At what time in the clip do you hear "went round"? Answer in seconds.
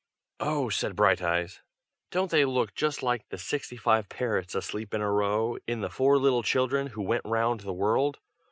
7.03-7.59